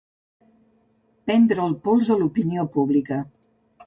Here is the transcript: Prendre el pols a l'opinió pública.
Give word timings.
Prendre 1.27 1.67
el 1.69 1.75
pols 1.87 2.09
a 2.15 2.17
l'opinió 2.21 2.65
pública. 2.79 3.21